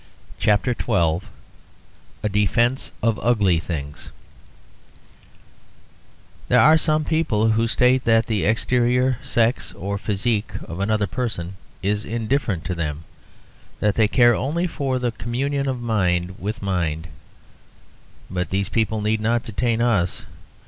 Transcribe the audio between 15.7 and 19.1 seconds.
mind with mind; but these people